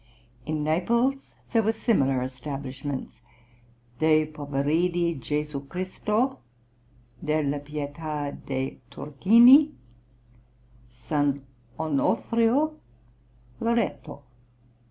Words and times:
In 0.47 0.63
Naples 0.63 1.35
were 1.53 1.71
similar 1.71 2.23
establishments, 2.23 3.21
De 3.99 4.25
Poveridi 4.25 5.13
Gesù 5.19 5.69
Christo; 5.69 6.39
Della 7.23 7.59
Pietà 7.59 8.31
de' 8.47 8.79
Turchini; 8.89 9.75
S. 10.89 11.13
Onofrio; 11.77 12.79
Loretto. 13.59 14.23